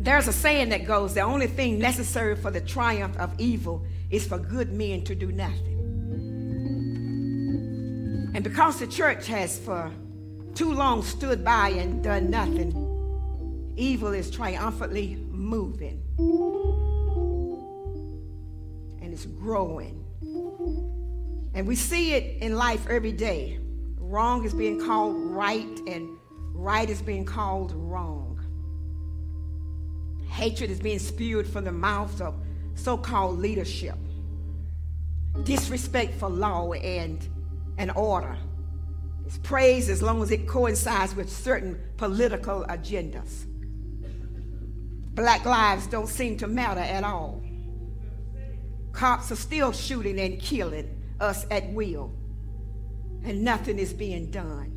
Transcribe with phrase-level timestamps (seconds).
[0.00, 4.26] There's a saying that goes the only thing necessary for the triumph of evil is
[4.26, 5.76] for good men to do nothing.
[8.34, 9.92] And because the church has for
[10.54, 12.72] too long stood by and done nothing,
[13.76, 16.02] evil is triumphantly moving
[19.02, 20.02] and it's growing.
[21.52, 23.58] And we see it in life every day.
[23.98, 26.08] Wrong is being called right, and
[26.54, 28.29] right is being called wrong.
[30.40, 32.34] Hatred is being spewed from the mouths of
[32.74, 33.96] so called leadership.
[35.42, 37.28] Disrespect for law and,
[37.76, 38.38] and order
[39.26, 43.44] is praised as long as it coincides with certain political agendas.
[45.14, 47.42] Black lives don't seem to matter at all.
[48.92, 50.88] Cops are still shooting and killing
[51.20, 52.14] us at will,
[53.24, 54.72] and nothing is being done.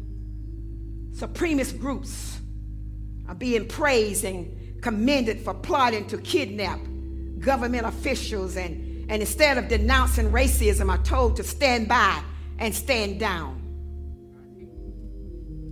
[1.14, 2.41] Supremacist groups
[3.30, 6.80] are being praised and commended for plotting to kidnap
[7.40, 12.22] government officials and, and instead of denouncing racism are told to stand by
[12.59, 13.59] and stand down.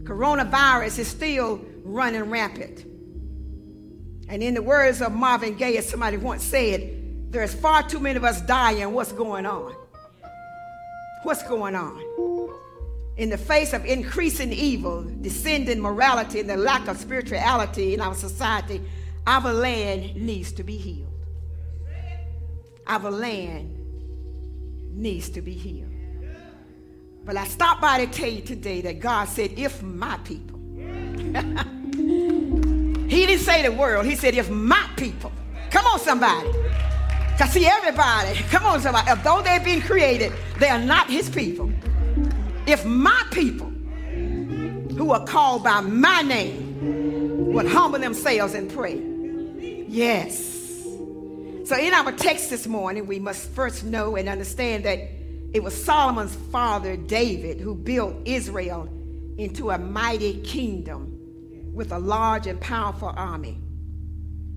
[0.03, 2.85] Coronavirus is still running rampant.
[4.29, 8.15] And in the words of Marvin Gaye, as somebody once said, there's far too many
[8.15, 8.93] of us dying.
[8.93, 9.75] What's going on?
[11.23, 12.01] What's going on?
[13.17, 18.15] In the face of increasing evil, descending morality, and the lack of spirituality in our
[18.15, 18.81] society,
[19.25, 21.07] our land needs to be healed.
[22.87, 23.77] Our land
[24.93, 25.91] needs to be healed.
[27.23, 30.59] But I stopped by to tell you today that God said, if my people.
[33.07, 35.31] he didn't say the world, he said, if my people.
[35.69, 36.51] Come on, somebody.
[37.31, 41.71] Because see, everybody, come on, somebody, though they've been created, they are not his people.
[42.65, 43.67] If my people
[44.97, 49.10] who are called by my name would humble themselves and pray
[49.91, 50.41] Yes.
[51.65, 54.99] So in our text this morning, we must first know and understand that
[55.53, 58.87] it was Solomon's father, David, who built Israel
[59.37, 63.59] into a mighty kingdom with a large and powerful army.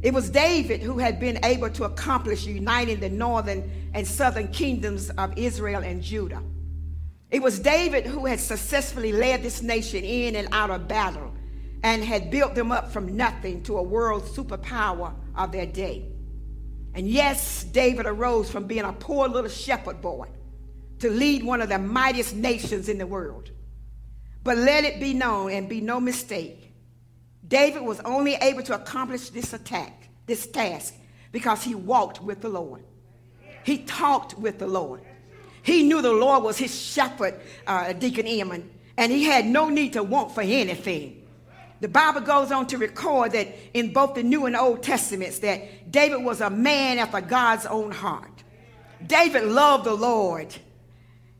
[0.02, 5.10] It was David who had been able to accomplish uniting the northern and southern kingdoms
[5.10, 6.44] of Israel and Judah.
[7.32, 11.34] It was David who had successfully led this nation in and out of battle
[11.84, 16.08] and had built them up from nothing to a world superpower of their day.
[16.94, 20.28] And yes, David arose from being a poor little shepherd boy
[21.00, 23.50] to lead one of the mightiest nations in the world.
[24.42, 26.72] But let it be known and be no mistake,
[27.46, 30.94] David was only able to accomplish this attack, this task,
[31.32, 32.82] because he walked with the Lord.
[33.62, 35.02] He talked with the Lord.
[35.62, 39.92] He knew the Lord was his shepherd, uh, Deacon Eamon, and he had no need
[39.94, 41.23] to want for anything.
[41.84, 45.92] The Bible goes on to record that in both the New and Old Testaments that
[45.92, 48.42] David was a man after God's own heart.
[49.06, 50.56] David loved the Lord.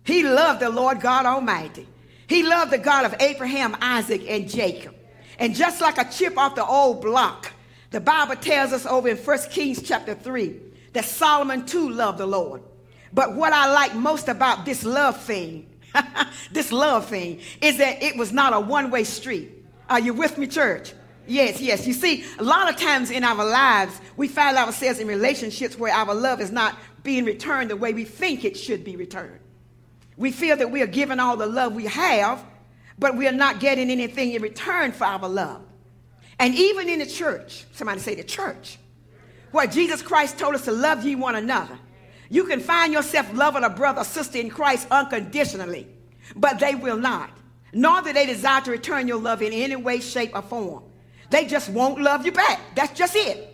[0.03, 1.89] He loved the Lord God Almighty.
[2.27, 4.95] He loved the God of Abraham, Isaac, and Jacob.
[5.39, 7.51] And just like a chip off the old block,
[7.91, 10.61] the Bible tells us over in 1 Kings chapter 3
[10.93, 12.63] that Solomon too loved the Lord.
[13.15, 15.71] But what I like most about this love thing,
[16.53, 19.54] this love thing, is that it was not a one way street.
[19.89, 20.93] Are you with me, church?
[21.27, 21.87] Yes, yes.
[21.87, 25.93] You see, a lot of times in our lives, we find ourselves in relationships where
[25.93, 29.41] our love is not being returned the way we think it should be returned.
[30.17, 32.45] We feel that we are giving all the love we have,
[32.99, 35.63] but we are not getting anything in return for our love.
[36.39, 38.79] And even in the church, somebody say the church,
[39.51, 41.79] where Jesus Christ told us to love ye one another,
[42.29, 45.87] you can find yourself loving a brother or sister in Christ unconditionally,
[46.35, 47.31] but they will not
[47.75, 50.85] nor do they desire to return your love in any way, shape, or form.
[51.31, 52.61] They just won't love you back.
[52.75, 53.51] That's just it.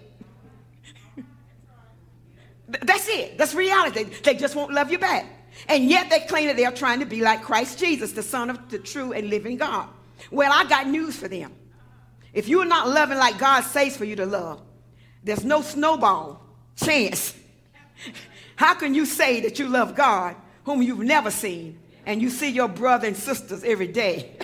[2.69, 3.39] That's it.
[3.39, 4.05] That's reality.
[4.05, 5.27] They just won't love you back.
[5.69, 8.51] And yet they claim that they are trying to be like Christ Jesus, the Son
[8.51, 9.89] of the true and living God.
[10.31, 11.53] Well, I got news for them.
[12.33, 14.63] If you're not loving like God says for you to love,
[15.25, 16.41] there's no snowball
[16.77, 17.35] chance.
[18.57, 22.51] How can you say that you love God whom you've never seen and you see
[22.51, 24.37] your brother and sisters every day.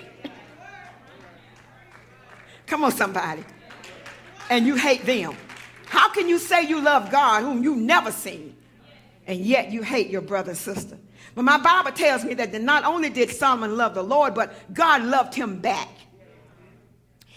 [2.67, 3.45] Come on, somebody.
[4.51, 5.37] And you hate them.
[5.87, 8.57] How can you say you love God whom you never seen,
[9.27, 10.99] and yet you hate your brother and sister?
[11.35, 15.03] But my Bible tells me that not only did Solomon love the Lord, but God
[15.03, 15.89] loved him back.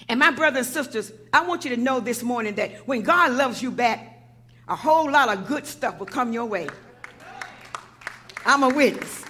[0.08, 3.32] And my brothers and sisters, I want you to know this morning that when God
[3.34, 4.24] loves you back,
[4.68, 6.68] a whole lot of good stuff will come your way.
[8.46, 9.26] I'm a witness.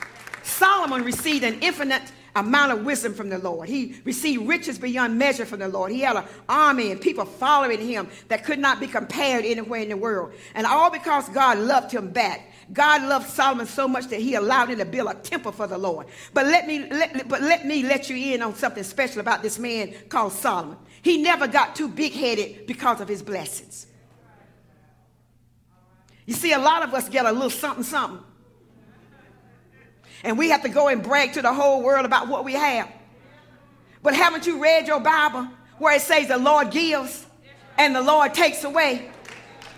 [0.59, 2.03] Solomon received an infinite
[2.35, 3.69] amount of wisdom from the Lord.
[3.69, 5.91] He received riches beyond measure from the Lord.
[5.91, 9.89] He had an army and people following him that could not be compared anywhere in
[9.89, 10.33] the world.
[10.53, 12.51] And all because God loved him back.
[12.73, 15.77] God loved Solomon so much that he allowed him to build a temple for the
[15.77, 16.07] Lord.
[16.33, 19.57] But let me let, but let me let you in on something special about this
[19.57, 20.77] man called Solomon.
[21.01, 23.87] He never got too big-headed because of his blessings.
[26.25, 28.23] You see, a lot of us get a little something, something.
[30.23, 32.91] And we have to go and brag to the whole world about what we have.
[34.01, 37.25] But haven't you read your Bible where it says the Lord gives
[37.77, 39.09] and the Lord takes away?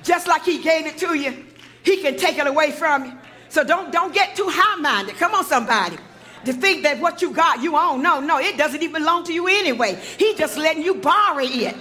[0.04, 1.46] Just like He gave it to you,
[1.84, 3.14] He can take it away from you.
[3.50, 5.16] So don't, don't get too high minded.
[5.16, 5.98] Come on, somebody.
[6.46, 8.02] To think that what you got, you own.
[8.02, 9.96] No, no, it doesn't even belong to you anyway.
[10.18, 11.76] He just letting you borrow it.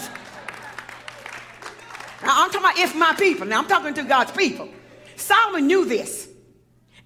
[2.22, 3.46] Now, I'm talking about if my people.
[3.46, 4.68] Now, I'm talking to God's people.
[5.16, 6.29] Solomon knew this.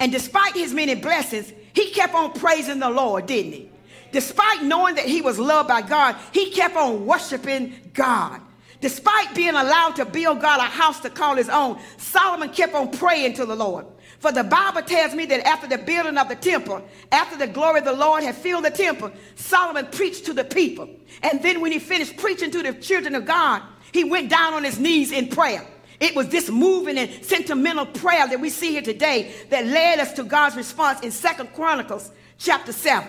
[0.05, 3.71] And despite his many blessings, he kept on praising the Lord, didn't he?
[4.13, 8.43] Despite knowing that he was loved by God, he kept on worshiping God.
[8.83, 12.91] Despite being allowed to build God a house to call his own, Solomon kept on
[12.91, 13.87] praying to the Lord.
[14.19, 17.79] For the Bible tells me that after the building of the temple, after the glory
[17.79, 20.87] of the Lord had filled the temple, Solomon preached to the people.
[21.23, 24.65] And then when he finished preaching to the children of God, he went down on
[24.65, 25.67] his knees in prayer.
[26.01, 30.13] It was this moving and sentimental prayer that we see here today that led us
[30.15, 33.09] to God's response in Second Chronicles chapter 7.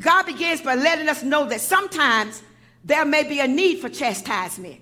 [0.00, 2.42] God begins by letting us know that sometimes
[2.84, 4.80] there may be a need for chastisement.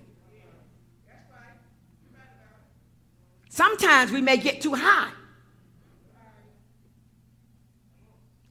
[3.49, 5.11] Sometimes we may get too high.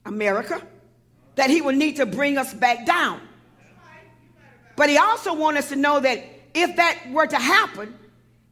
[0.04, 0.60] America,
[1.36, 3.20] that he will need to bring us back down.
[4.76, 6.24] But he also wants us to know that
[6.54, 7.98] if that were to happen,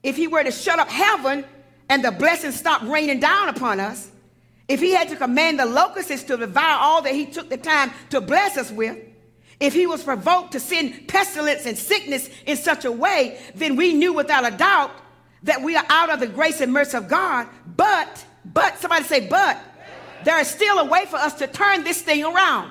[0.02, 1.44] if he were to shut up heaven
[1.88, 4.10] and the blessings stopped raining down upon us,
[4.68, 7.90] if he had to command the locusts to devour all that he took the time
[8.10, 8.96] to bless us with,
[9.58, 13.92] if he was provoked to send pestilence and sickness in such a way, then we
[13.92, 14.92] knew without a doubt
[15.42, 17.46] that we are out of the grace and mercy of God.
[17.76, 19.58] But, but, somebody say, but,
[20.24, 22.70] there is still a way for us to turn this thing around.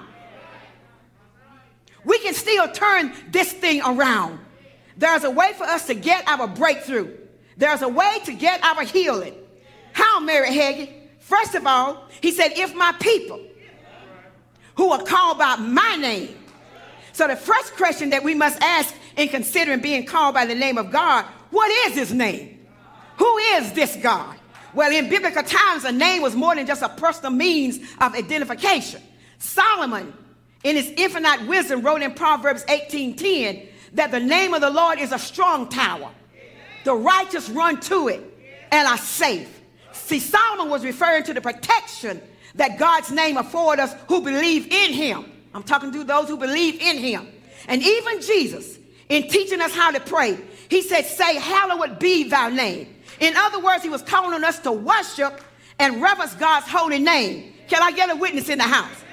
[2.05, 4.39] We can still turn this thing around.
[4.99, 7.17] There's a way for us to get our breakthrough.
[7.55, 9.33] There's a way to get our healing.
[9.93, 10.93] How, Mary Hagin?
[11.19, 13.41] First of all, he said, if my people
[14.75, 16.35] who are called by my name.
[17.13, 20.77] So the first question that we must ask in considering being called by the name
[20.77, 22.67] of God, what is his name?
[23.17, 24.35] Who is this God?
[24.73, 29.01] Well, in biblical times, a name was more than just a personal means of identification.
[29.37, 30.13] Solomon,
[30.65, 35.11] in his infinite wisdom, wrote in Proverbs 18:10 that the name of the Lord is
[35.11, 36.11] a strong tower.
[36.83, 38.21] The righteous run to it
[38.71, 39.61] and are safe.
[39.91, 42.21] See, Solomon was referring to the protection
[42.55, 45.31] that God's name afford us who believe in him.
[45.53, 47.27] I'm talking to those who believe in him.
[47.67, 48.77] And even Jesus,
[49.09, 50.37] in teaching us how to pray,
[50.69, 52.95] he said, Say, Hallowed be thy name.
[53.19, 55.41] In other words, he was calling on us to worship
[55.77, 57.53] and reverence God's holy name.
[57.67, 59.03] Can I get a witness in the house?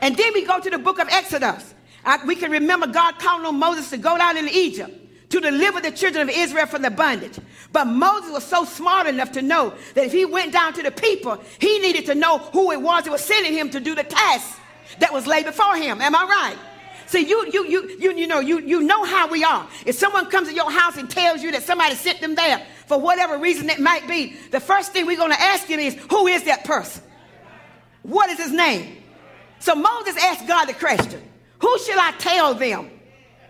[0.00, 1.73] And then we go to the book of Exodus.
[2.04, 5.80] I, we can remember God calling on Moses to go down into Egypt to deliver
[5.80, 7.38] the children of Israel from the bondage.
[7.72, 10.92] But Moses was so smart enough to know that if he went down to the
[10.92, 14.04] people, he needed to know who it was that was sending him to do the
[14.04, 14.60] task
[15.00, 16.00] that was laid before him.
[16.00, 16.58] Am I right?
[17.06, 19.66] See, you, you, you, you, you know, you, you know how we are.
[19.84, 22.98] If someone comes to your house and tells you that somebody sent them there for
[23.00, 26.26] whatever reason it might be, the first thing we're going to ask him is, who
[26.28, 27.02] is that person?
[28.02, 28.98] What is his name?
[29.58, 31.22] So Moses asked God the question.
[31.64, 32.90] Who shall I tell them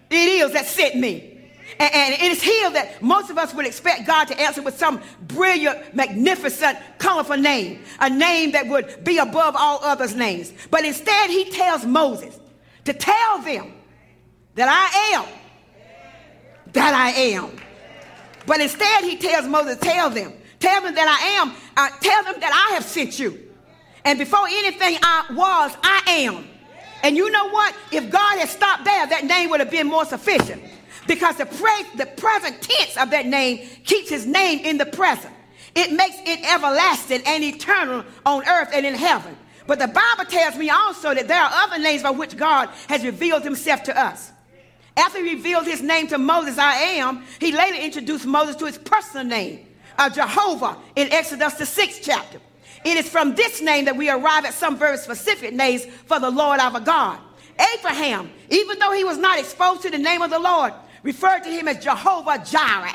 [0.09, 1.33] it is that sent me?
[1.80, 5.00] And, it is here that most of us would expect God to answer with some
[5.23, 10.52] brilliant, magnificent, colorful name, a name that would be above all others' names.
[10.71, 12.38] But instead, he tells Moses
[12.85, 13.73] to tell them
[14.54, 15.25] that I am,
[16.73, 17.50] that I am.
[18.47, 22.40] But instead, he tells Moses, tell them, tell them that I am, uh, tell them
[22.40, 23.50] that I have sent you.
[24.04, 26.53] And before anything I was, I am.
[27.04, 27.76] And you know what?
[27.92, 30.62] If God had stopped there, that name would have been more sufficient.
[31.06, 35.34] Because the, pre- the present tense of that name keeps his name in the present.
[35.75, 39.37] It makes it everlasting and eternal on earth and in heaven.
[39.66, 43.04] But the Bible tells me also that there are other names by which God has
[43.04, 44.32] revealed himself to us.
[44.96, 48.78] After he revealed his name to Moses, I am, he later introduced Moses to his
[48.78, 49.66] personal name,
[49.99, 52.40] uh, Jehovah, in Exodus, the sixth chapter.
[52.85, 56.31] It is from this name that we arrive at some very specific names for the
[56.31, 57.19] Lord our God.
[57.79, 60.73] Abraham, even though he was not exposed to the name of the Lord,
[61.03, 62.95] referred to him as Jehovah Jireh,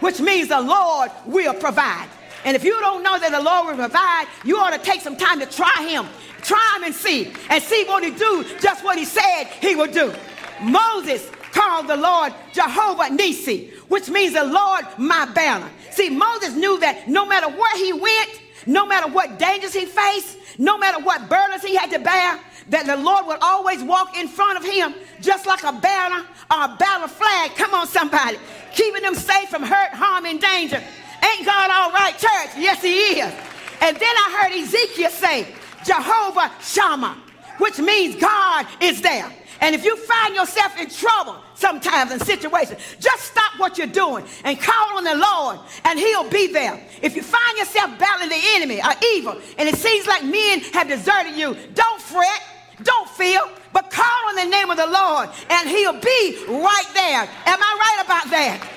[0.00, 2.08] which means the Lord will provide.
[2.44, 5.16] And if you don't know that the Lord will provide, you ought to take some
[5.16, 6.06] time to try him.
[6.42, 7.32] Try him and see.
[7.48, 10.12] And see what he do just what he said he would do.
[10.60, 15.70] Moses called the Lord Jehovah Nisi, which means the Lord my banner.
[15.90, 20.36] See, Moses knew that no matter where he went, no matter what dangers he faced,
[20.58, 22.38] no matter what burdens he had to bear,
[22.68, 26.64] that the Lord would always walk in front of him just like a banner or
[26.64, 27.54] a battle flag.
[27.56, 28.38] Come on, somebody.
[28.74, 30.82] Keeping them safe from hurt, harm, and danger.
[31.24, 32.50] Ain't God all right, church?
[32.56, 33.32] Yes, he is.
[33.80, 35.46] And then I heard Ezekiel say,
[35.84, 37.16] Jehovah Shammah,
[37.58, 39.30] which means God is there.
[39.62, 44.24] And if you find yourself in trouble sometimes in situations, just stop what you're doing
[44.42, 46.84] and call on the Lord and he'll be there.
[47.00, 50.88] If you find yourself battling the enemy or evil and it seems like men have
[50.88, 52.42] deserted you, don't fret,
[52.82, 53.38] don't fear,
[53.72, 57.20] but call on the name of the Lord and he'll be right there.
[57.46, 58.68] Am I right about that?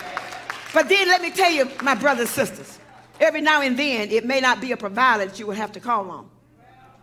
[0.72, 2.80] But then let me tell you, my brothers and sisters,
[3.20, 5.80] every now and then it may not be a provider that you will have to
[5.80, 6.30] call on.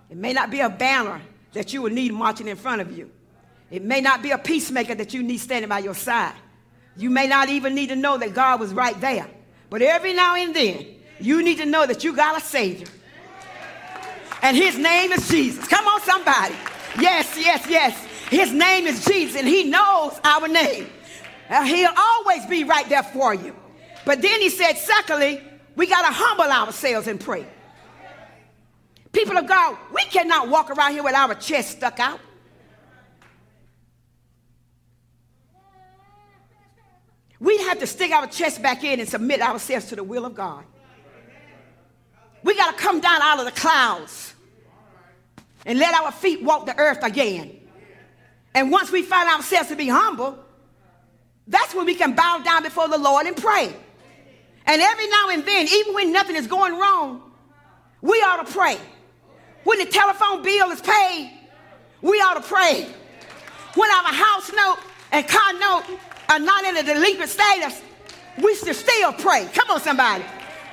[0.08, 1.20] It may not be a banner
[1.52, 3.10] that you will need marching in front of you.
[3.70, 6.34] It may not be a peacemaker that you need standing by your side.
[6.96, 9.26] You may not even need to know that God was right there.
[9.70, 10.86] But every now and then,
[11.20, 12.86] you need to know that you got a Savior.
[14.42, 15.66] And his name is Jesus.
[15.68, 16.54] Come on, somebody.
[16.98, 17.96] Yes, yes, yes.
[18.28, 20.86] His name is Jesus, and he knows our name.
[21.64, 23.54] He'll always be right there for you.
[24.04, 25.42] But then he said, secondly,
[25.76, 27.46] we got to humble ourselves and pray.
[29.12, 32.18] People of God, we cannot walk around here with our chest stuck out.
[37.42, 40.32] we have to stick our chest back in and submit ourselves to the will of
[40.32, 40.64] God.
[42.44, 44.32] We got to come down out of the clouds
[45.66, 47.58] and let our feet walk the earth again.
[48.54, 50.38] And once we find ourselves to be humble,
[51.48, 53.74] that's when we can bow down before the Lord and pray.
[54.64, 57.32] And every now and then, even when nothing is going wrong,
[58.00, 58.78] we ought to pray.
[59.64, 61.38] When the telephone bill is paid,
[62.00, 62.88] we ought to pray.
[63.74, 64.78] When our house note
[65.12, 65.84] and car note
[66.28, 67.80] are not in a delinquent status,
[68.42, 69.48] we should still pray.
[69.54, 70.24] Come on, somebody.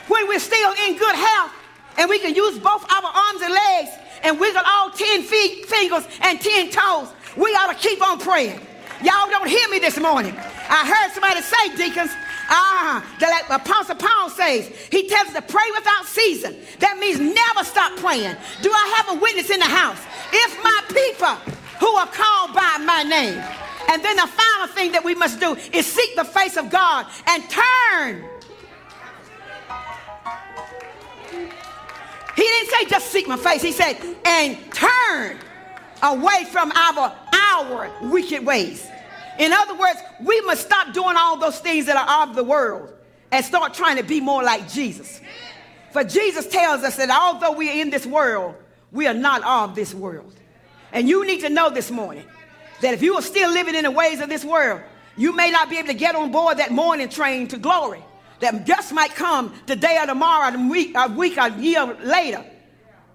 [0.07, 1.51] When we're still in good health
[1.97, 3.89] and we can use both our arms and legs
[4.23, 8.59] and wiggle all 10 feet, fingers and 10 toes, we ought to keep on praying.
[9.03, 10.35] Y'all don't hear me this morning.
[10.35, 12.11] I heard somebody say, deacons,
[12.49, 16.55] ah, that Apostle Paul says, he tells us to pray without season.
[16.79, 18.35] That means never stop praying.
[18.61, 19.99] Do I have a witness in the house?
[20.31, 21.35] If my people
[21.79, 23.41] who are called by my name
[23.89, 27.07] and then the final thing that we must do is seek the face of God
[27.27, 28.23] and turn.
[32.35, 33.61] He didn't say just seek my face.
[33.61, 35.37] He said, and turn
[36.03, 38.87] away from our our wicked ways.
[39.39, 42.93] In other words, we must stop doing all those things that are of the world
[43.31, 45.21] and start trying to be more like Jesus.
[45.91, 48.55] For Jesus tells us that although we are in this world,
[48.91, 50.35] we are not of this world.
[50.91, 52.25] And you need to know this morning
[52.81, 54.81] that if you are still living in the ways of this world,
[55.15, 58.03] you may not be able to get on board that morning train to glory.
[58.41, 62.45] That just might come today or tomorrow, a week, a week, a year later,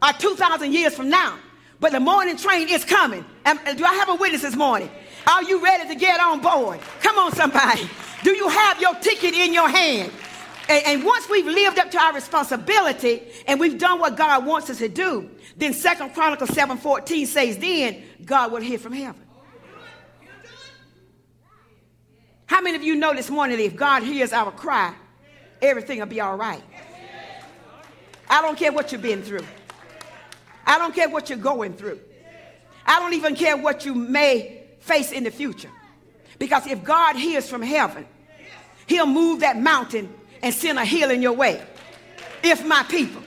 [0.02, 1.38] or 2,000 years from now.
[1.81, 3.25] But the morning train is coming.
[3.45, 4.90] And do I have a witness this morning?
[5.26, 6.81] Are you ready to get on board?
[7.00, 7.88] Come on, somebody.
[8.23, 10.12] Do you have your ticket in your hand?
[10.69, 14.71] And, and, once we've lived up to our responsibility and we've done what God wants
[14.71, 19.21] us to do, then Second Chronicles 7:14 says, then God will hear from heaven.
[22.47, 24.95] How many of you know this morning that if God hears our cry,
[25.61, 26.62] everything will be all right?
[28.28, 29.45] I don't care what you've been through.
[30.66, 32.00] I don't care what you're going through.
[32.87, 35.70] I don't even care what you may face in the future.
[36.38, 38.06] Because if God hears from heaven,
[38.86, 40.12] he'll move that mountain
[40.42, 41.62] and send a healing your way.
[42.42, 43.22] If my people.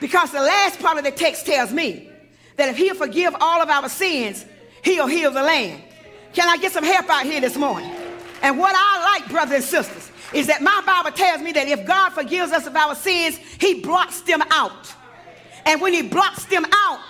[0.00, 2.10] Because the last part of the text tells me
[2.56, 4.44] that if he'll forgive all of our sins,
[4.82, 5.82] he'll heal the land.
[6.32, 7.90] Can I get some help out here this morning?
[8.42, 11.86] And what I like, brothers and sisters, is that my Bible tells me that if
[11.86, 14.92] God forgives us of our sins, he blots them out.
[15.64, 17.00] And when he blots them out,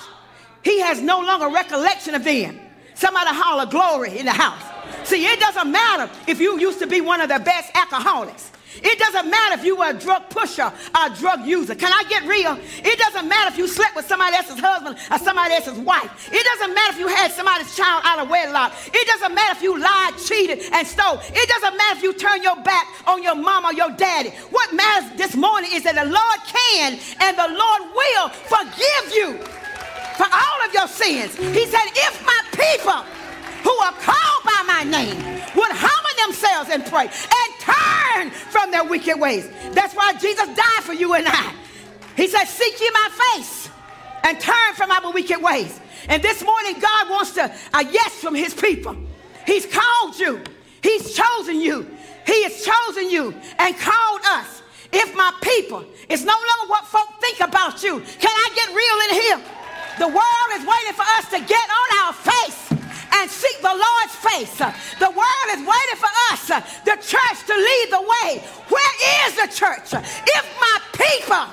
[0.62, 2.60] he has no longer recollection of them.
[2.96, 4.62] Somebody holler glory in the house.
[5.04, 8.50] See, it doesn't matter if you used to be one of the best alcoholics.
[8.82, 11.74] It doesn't matter if you were a drug pusher or a drug user.
[11.74, 12.58] Can I get real?
[12.84, 16.28] It doesn't matter if you slept with somebody else's husband or somebody else's wife.
[16.32, 18.72] It doesn't matter if you had somebody's child out of wedlock.
[18.92, 21.20] It doesn't matter if you lied, cheated, and stole.
[21.22, 24.30] It doesn't matter if you turn your back on your mom or your daddy.
[24.50, 29.40] What matters this morning is that the Lord can and the Lord will forgive you
[30.16, 31.36] for all of your sins.
[31.36, 32.35] He said, if my
[32.72, 33.02] people
[33.62, 35.16] who are called by my name
[35.54, 39.48] would humble themselves and pray and turn from their wicked ways.
[39.72, 41.54] That's why Jesus died for you and I.
[42.16, 43.68] He said, Seek ye my face
[44.24, 45.80] and turn from our wicked ways.
[46.08, 48.96] And this morning, God wants to a yes from his people.
[49.46, 50.42] He's called you.
[50.82, 51.88] He's chosen you.
[52.26, 54.62] He has chosen you and called us.
[54.92, 58.00] If my people, it's no longer what folk think about you.
[58.00, 59.55] Can I get real in here?
[59.98, 62.72] The world is waiting for us to get on our face
[63.16, 64.58] and seek the Lord's face.
[64.98, 66.48] The world is waiting for us,
[66.84, 68.42] the church, to lead the way.
[68.68, 69.94] Where is the church?
[69.94, 71.46] If my people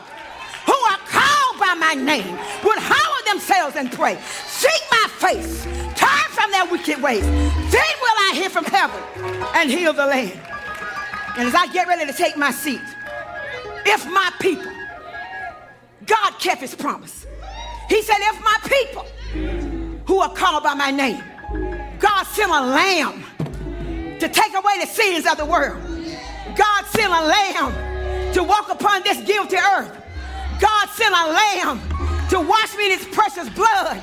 [0.66, 5.64] who are called by my name would humble themselves and pray, seek my face,
[5.96, 9.02] turn from their wicked ways, then will I hear from heaven
[9.56, 10.40] and heal the land.
[11.38, 12.82] And as I get ready to take my seat,
[13.86, 14.72] if my people,
[16.06, 17.26] God kept his promise.
[17.94, 19.06] He said, if my people
[20.08, 21.24] who are called by my name,
[22.00, 23.24] God sent a lamb
[24.20, 25.80] to take away the sins of the world.
[26.56, 29.94] God sent a lamb to walk upon this guilty earth.
[30.60, 31.80] God sent a lamb
[32.32, 34.02] to wash me in his precious blood.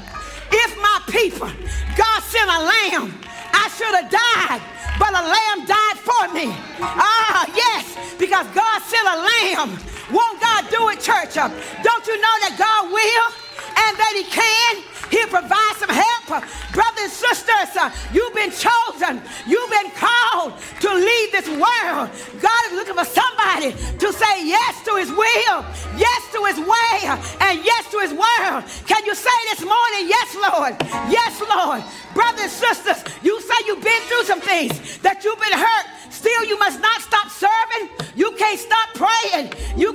[0.53, 1.51] If my people,
[1.99, 3.13] God sent a lamb,
[3.51, 4.63] I should have died,
[5.01, 6.55] but a lamb died for me.
[6.79, 9.79] Ah, yes, because God sent a lamb.
[10.13, 11.35] Won't God do it, church?
[11.35, 13.50] Don't you know that God will
[13.97, 14.91] that he can?
[15.11, 16.45] He'll provide some help.
[16.73, 19.23] Brothers and sisters, uh, you've been chosen.
[19.47, 22.11] You've been called to lead this world.
[22.39, 25.59] God is looking for somebody to say yes to his will,
[25.99, 26.95] yes to his way,
[27.41, 28.63] and yes to his word.
[28.87, 30.77] Can you say this morning, yes, Lord?
[31.11, 31.83] Yes, Lord.
[32.15, 35.87] Brothers and sisters, you say you've been through some things, that you've been hurt.
[36.11, 37.89] Still, you must not stop serving.
[38.15, 39.55] You can't stop praying.
[39.77, 39.90] You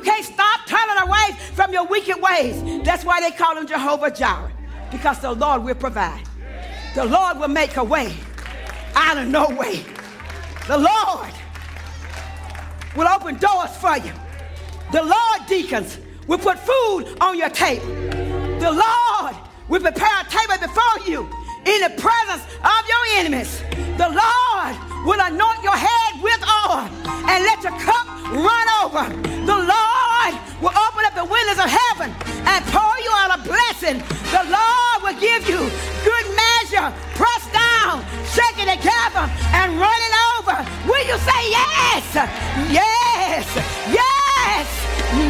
[1.76, 2.84] your wicked ways.
[2.86, 4.52] That's why they call him Jehovah Jireh
[4.92, 6.24] because the Lord will provide.
[6.96, 8.16] The Lord will make a way
[8.96, 9.84] out of no way.
[10.68, 11.34] The Lord
[12.96, 14.14] will open doors for you.
[14.94, 17.88] The Lord, deacons, will put food on your table.
[18.60, 19.36] The Lord
[19.68, 21.30] will prepare a table before you
[21.66, 23.62] in the presence of your enemies.
[23.98, 26.88] The Lord will anoint your head with oil
[27.28, 29.04] and let your cup run over.
[29.46, 30.05] The Lord
[30.66, 32.10] will open up the windows of heaven
[32.50, 34.02] and pour you out a blessing.
[34.34, 35.62] The Lord will give you
[36.02, 38.02] good measure, pressed down,
[38.34, 40.58] shaken together, and running over.
[40.90, 42.06] Will you say yes?
[42.74, 43.46] Yes,
[43.94, 44.68] yes,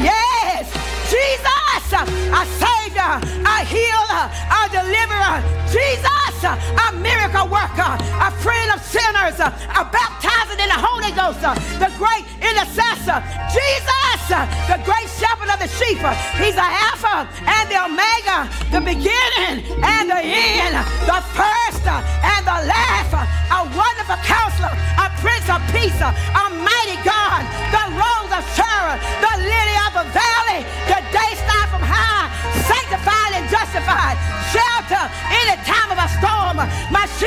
[0.08, 0.72] yes.
[1.12, 1.94] Jesus,
[2.32, 2.75] our Savior,
[3.06, 5.38] our healer, a deliverer.
[5.70, 11.42] Jesus, a miracle worker, a friend of sinners, a baptizer in the Holy Ghost,
[11.82, 13.20] the great intercessor.
[13.54, 14.26] Jesus,
[14.70, 16.02] the great shepherd of the sheep.
[16.42, 20.74] He's the Alpha and the Omega, the beginning and the end,
[21.06, 23.14] the first and the last,
[23.52, 26.12] a wonderful counselor, a prince of peace, a
[26.58, 26.75] mighty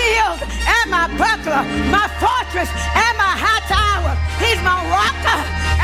[0.08, 4.14] shield and my buckler, my fortress and my high tower.
[4.40, 5.20] He's my rock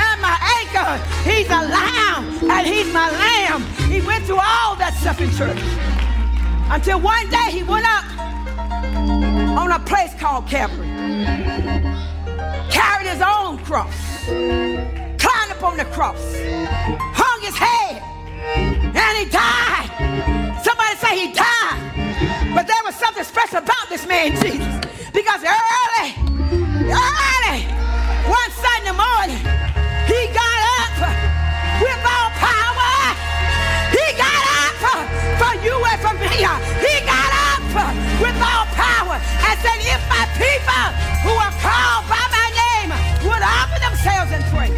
[0.04, 0.92] and my anchor.
[1.28, 3.62] He's a lamb and he's my lamb.
[3.90, 5.60] He went through all that stuff in church
[6.70, 8.04] until one day he went up
[9.60, 10.88] on a place called Calvary,
[12.70, 14.24] carried his own cross,
[15.22, 16.20] climbed up on the cross,
[17.20, 18.02] hung his head,
[18.96, 19.63] and he died.
[24.14, 24.74] Man, Jesus.
[25.10, 26.08] Because early,
[26.86, 27.60] early,
[28.30, 29.42] one Sunday morning,
[30.06, 30.94] he got up
[31.82, 32.94] with all power.
[33.90, 34.74] He got up
[35.40, 36.30] for you and for me.
[36.86, 37.62] He got up
[38.22, 40.86] with all power and said, if my people
[41.26, 42.90] who are called by my name
[43.26, 44.70] would offer themselves and pray,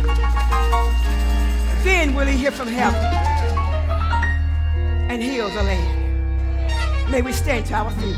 [1.85, 3.03] then will he hear from heaven
[5.11, 7.11] and heal the land.
[7.11, 8.17] May we stand to our feet.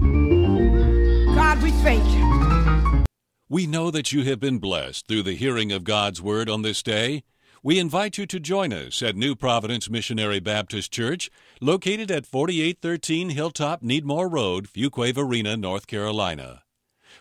[0.00, 3.04] God, we thank you.
[3.48, 6.82] We know that you have been blessed through the hearing of God's Word on this
[6.82, 7.22] day.
[7.62, 11.30] We invite you to join us at New Providence Missionary Baptist Church,
[11.60, 16.62] located at 4813 Hilltop Needmore Road, Fuquay-Varina, North Carolina.